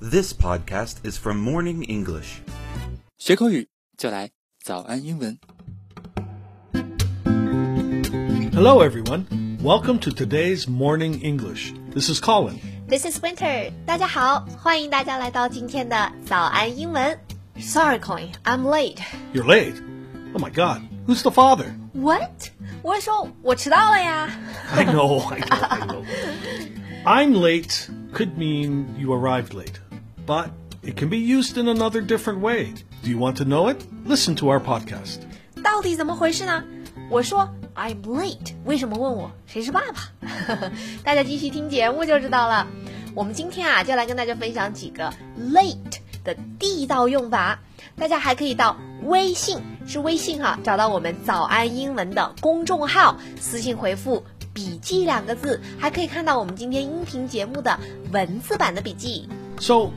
[0.00, 2.40] This podcast is from Morning English.
[3.18, 3.68] 学口语
[3.98, 4.30] 就来
[4.64, 5.38] 早安英文。
[8.54, 9.26] Hello, everyone.
[9.62, 11.74] Welcome to today's Morning English.
[11.92, 12.58] This is Colin.
[12.88, 17.18] This is Winter，大家好，欢迎大家来到今天的早安英文。
[17.58, 19.02] Sorry, Colin, I'm late.
[19.34, 19.82] You're late.
[20.32, 20.80] Oh my God.
[21.06, 21.74] Who's the father?
[21.92, 22.50] What？
[22.82, 24.30] 我是说我迟到了呀。
[24.72, 26.04] I know, I know, I know.
[27.04, 29.78] I'm late could mean you arrived late,
[30.30, 30.50] But
[30.84, 32.72] it can be used in another different way.
[33.02, 33.78] Do you want to know it?
[34.06, 35.18] Listen to our podcast.
[35.60, 36.62] 到底怎么回事呢？
[37.10, 40.12] 我说 I'm late，为什么问我谁是爸爸？
[41.02, 42.68] 大家继续听节目就知道了。
[43.12, 45.12] 我们今天啊，就来跟大家分享几个
[45.52, 47.58] late 的地道用法。
[47.96, 57.76] 大家还可以到微信，是微信哈，找到我们早安英文的公众号，私信回复“笔记”两个字，还可以看到我们今天音频节目的
[58.12, 59.28] 文字版的笔记。
[59.58, 59.90] So,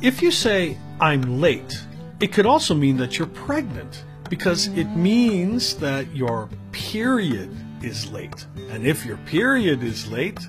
[0.00, 1.80] if you say, I'm late,
[2.20, 7.50] it could also mean that you're pregnant because it means that your period
[7.82, 8.46] is late.
[8.70, 10.40] And if your period is late,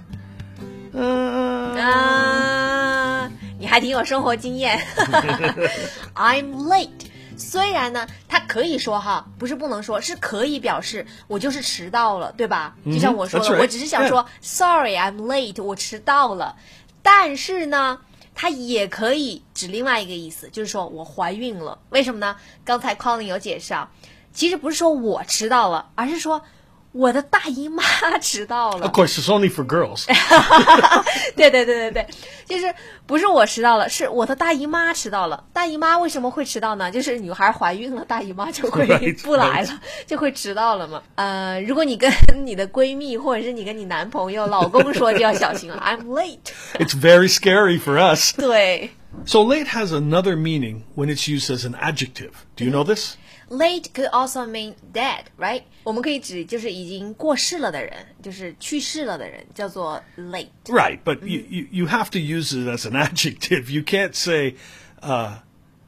[0.94, 4.80] uh, 啊， 你还挺有生活经验。
[6.16, 6.90] I'm late。
[7.38, 12.76] 虽然呢，它可以说哈，不是不能说，是可以表示我就是迟到了，对吧？
[12.86, 13.62] 就像我说 that's 了， right.
[13.62, 16.56] 我只是想说 Sorry, I'm late，我迟到了。
[17.02, 17.98] 但是呢，
[18.39, 21.77] 它也可以指另外一个意思，就是说我怀孕了。
[21.89, 22.37] 为什么呢？
[22.67, 23.91] 刚才 Colin 有解释啊，
[24.33, 26.43] 其实不是说我迟到了，而是说
[26.94, 27.84] 我的大姨妈
[28.20, 30.06] 迟到了 of。course, it's only for girls.
[31.38, 32.08] 对对对对对，
[32.46, 35.46] 就是不是我迟到了，是我的大姨妈迟到了。
[35.54, 36.92] 大姨妈为什么会迟到呢？
[36.92, 41.02] 就是女孩怀孕了，大姨妈就会 Right, 不来了 就会迟到了嘛。
[41.16, 42.12] 呃，如果你跟
[42.46, 45.82] 你的闺蜜或者是你跟你男朋友、老公说，就要小心了。
[45.82, 46.52] I'm late。
[46.74, 48.36] It's very scary for us.
[48.36, 48.90] 对
[49.26, 52.32] So, late has another meaning when it's used as an adjective.
[52.56, 53.16] Do you know this?
[53.50, 55.64] ，late could also mean dead, right？
[55.84, 60.50] 我们可以指就是已经过世了的人，就是去世了的人，叫做 late。
[60.66, 63.70] Right, but you, you, you have to use it as an adjective.
[63.70, 64.56] You can't say,
[65.02, 65.40] uh,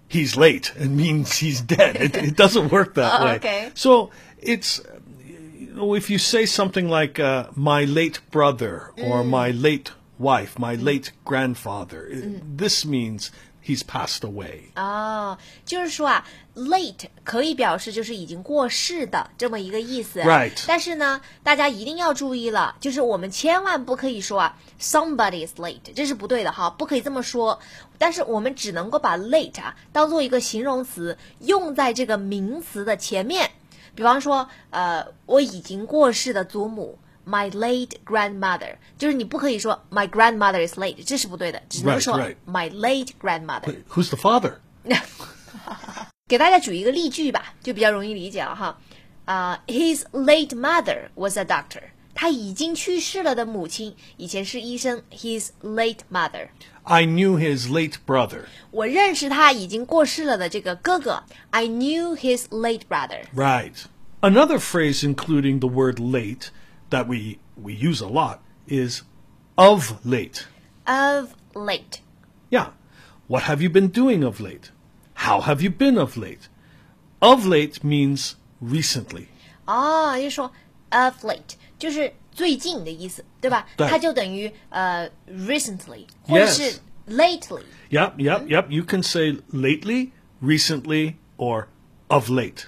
[0.10, 1.96] he's late and means he's dead.
[1.96, 3.36] It, it doesn't work that Oh, way.
[3.36, 3.72] okay.
[3.76, 4.10] So
[4.42, 4.82] it's,
[5.28, 10.60] you know, if you say something like, uh, my late brother or my late wife,
[10.60, 13.32] my late grandfather, it- this means
[13.69, 14.63] he's passed away.
[14.75, 20.23] 哦，就是说啊，late 可以表示就是已经过世的这么一个意思。
[20.23, 27.61] Right 但是呢，大家一定要注意了，就是我们千万不可以说啊，somebody is late，这是不对的哈，不可以这么说。
[27.99, 33.51] 但是我们只能够把 late 啊当做一个形容词，用在这个名词的前面。
[33.95, 36.99] 比方说，呃，我已经过世的祖母。
[37.28, 42.36] My late grandmother，就是你不可以说 My grandmother is late，这是不对的，只能 Right, 说 right.
[42.46, 43.84] My late grandmother。
[43.90, 44.56] Who's the father?
[46.28, 48.78] 给大家举一个例句吧，就比较容易理解了哈。
[49.26, 51.82] 啊、h i s late mother was a doctor。
[52.16, 55.02] 他已经去世了的母亲以前是医生。
[55.12, 56.50] His late mother，
[56.84, 58.42] I knew his late brother.
[58.70, 61.24] 我认识他已经过世了的这个哥哥。
[61.50, 63.24] I knew his late brother。
[63.34, 63.74] Right.
[64.22, 66.50] Another phrase including the word late
[66.90, 69.04] that we, we use a lot is
[69.58, 70.48] of late.
[70.86, 72.02] Of late，
[72.50, 72.72] Yeah.
[73.28, 74.72] What have you been doing of late?
[75.16, 76.50] How have you been of late?
[77.22, 79.28] Of late means recently.
[79.66, 80.52] 哦，就说
[80.92, 83.66] of late 就是最近的意思，对吧？
[83.78, 87.64] 对它就等于呃 recently 或者 Yes 是 lately。
[87.92, 88.70] Yep, yep, yep.
[88.70, 90.12] You can say lately,
[90.42, 91.68] recently, or
[92.10, 92.66] of late.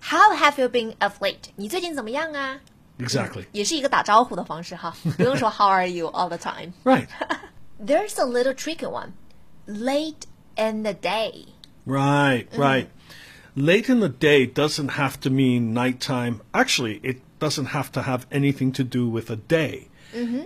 [0.00, 1.50] How have you been of late？
[1.56, 2.60] 你最近怎么样啊？
[2.98, 3.44] Exactly.
[3.52, 6.72] 也是一个打招呼的方式哈， 不用说 How are you all the time。
[6.84, 7.08] Right.
[7.84, 9.12] There's a little tricky one.
[9.66, 10.26] Late
[10.56, 11.46] in the day.
[11.86, 12.86] Right, right.
[13.56, 16.40] Late in the day doesn't have to mean nighttime.
[16.52, 19.88] Actually, it doesn't have to have anything to do with a day.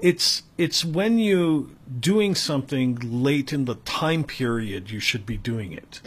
[0.02, 5.72] It's it's when you doing something late in the time period you should be doing
[5.72, 6.00] it.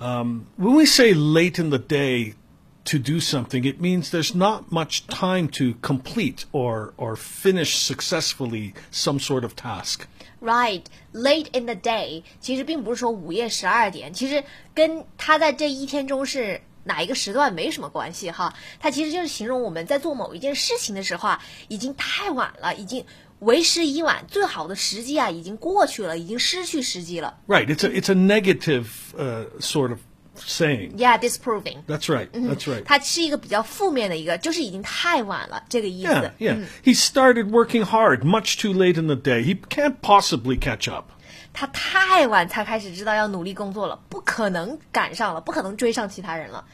[0.00, 2.34] Um, when we say late in the day
[2.84, 8.74] to do something, it means there's not much time to complete or or finish successfully
[8.90, 10.06] some sort of task.
[10.40, 14.44] Right, late in the day，其实并不是说午夜十二点，其实
[14.74, 18.54] 跟他在这一天中是哪一个时段没什么关系哈。
[18.78, 23.04] 它其实就是形容我们在做某一件事情的时候啊，已经太晚了，已经
[23.40, 27.38] 为时已晚，最好的时机啊已经过去了，已经失去时机了。
[27.48, 27.66] Right.
[27.66, 28.86] It's a it's a negative
[29.18, 29.98] uh, sort of
[30.36, 30.98] saying.
[30.98, 31.82] Yeah, disproving.
[31.86, 32.28] That's right.
[32.30, 32.82] That's right.
[32.84, 36.12] 它是一个比较负面的一个，就是已经太晚了这个意思。
[36.12, 36.66] Yeah, yeah.
[36.84, 39.42] He started working hard much too late in the day.
[39.42, 41.06] He can't possibly catch up.
[41.52, 46.66] 他太晚才开始知道要努力工作了，不可能赶上了，不可能追上其他人了。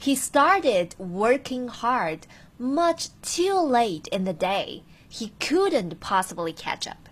[0.00, 2.20] He started working hard
[2.56, 4.82] much too late in the day.
[5.10, 7.08] He couldn't possibly catch up.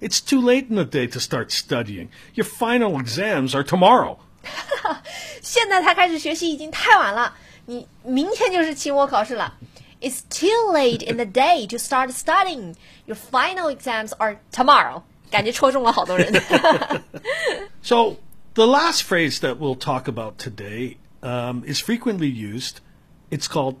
[0.00, 2.08] It's too late in the day to start studying.
[2.34, 4.18] Your final exams are tomorrow.
[5.42, 7.34] 现在才开始学习已经太晚了，
[7.66, 9.54] 你明天就是期末考试了。
[10.00, 12.74] It's too late in the day to start studying.
[13.06, 15.02] Your final exams are tomorrow.
[15.30, 16.32] 感觉戳中了好多人。
[17.82, 18.16] So,
[18.54, 22.76] the last phrase that we'll talk about today um, is frequently used.
[23.30, 23.76] It's called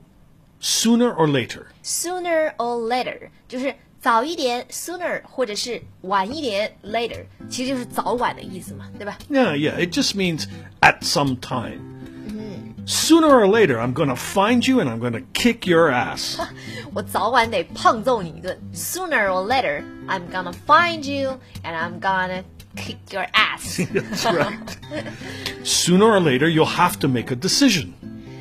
[0.60, 1.68] sooner or later.
[1.82, 9.18] Sooner or later 就是 早一点，sooner 或者是晚一点，later 其实就是早晚的意思嘛，对吧？
[9.30, 10.46] Yeah, yeah, it just means
[10.80, 11.80] at some time.
[12.86, 16.38] Sooner or later, I'm going to find you and I'm going to kick your ass.
[16.94, 18.58] 我早晚得胖揍你一顿。
[18.72, 22.44] Sooner or later, I'm gonna find you and I'm gonna
[22.76, 23.78] kick your ass.
[23.92, 24.56] That's right.
[25.64, 27.88] Sooner or later, you'll have to make a decision.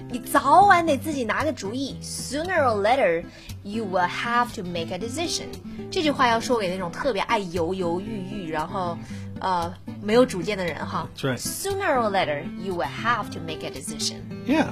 [0.10, 1.98] 你早晚得自己拿个主意。
[2.02, 3.26] Sooner or later,
[3.64, 5.48] you will have to make a decision。
[5.92, 8.98] 这句话要说给那种特别爱犹犹豫豫，然后
[9.40, 11.08] 呃没有主见的人哈。
[11.16, 11.40] That's right.
[11.40, 14.22] Sooner or later, you will have to make a decision.
[14.46, 14.72] Yeah.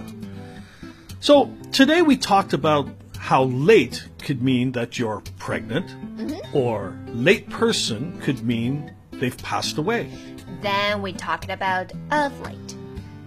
[1.19, 5.85] So, today we talked about how late could mean that you're pregnant,
[6.53, 10.09] or late person could mean they've passed away.
[10.61, 12.75] Then we talked about of late.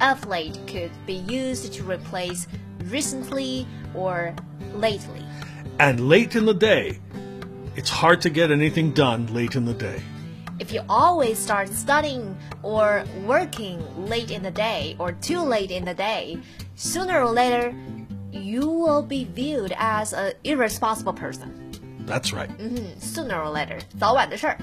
[0.01, 2.47] Of late could be used to replace
[2.89, 4.33] recently or
[4.75, 5.25] lately.
[5.83, 6.99] And late in the day,
[7.77, 10.01] it's hard to get anything done late in the day.
[10.59, 15.85] If you always start studying or working late in the day or too late in
[15.85, 16.39] the day,
[16.75, 17.73] sooner or later,
[18.33, 21.49] you will be viewed as an irresponsible person.
[22.07, 22.51] That's right.
[22.99, 24.59] Sooner or later，早晚的事儿。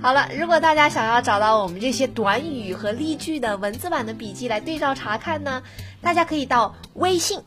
[0.00, 5.62] 好了，如果大家想要找到我们这些短语和例句的文字版的笔记来对照查看呢，
[6.00, 7.40] 大家可以到微信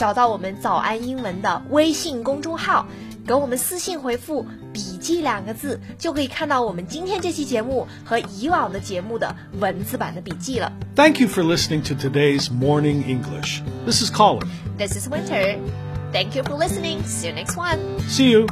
[0.00, 2.86] 找到我们早安英文的微信公众号，
[3.26, 10.72] 给我们私信回复“笔记”两个字，就可以看到我们今天这期节目和以往的节目的文字版的笔记了。
[10.94, 13.62] Thank you for listening to today's Morning English.
[13.84, 14.48] This is Colin.
[14.78, 15.58] This is Winter.
[16.12, 17.02] Thank you for listening.
[17.04, 17.78] See you next one.
[18.08, 18.46] See you.